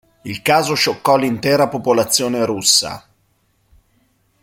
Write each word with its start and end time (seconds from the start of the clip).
Il 0.23 0.41
caso 0.41 0.73
scioccò 0.73 1.15
l'intera 1.15 1.67
popolazione 1.67 2.43
russa. 2.43 3.07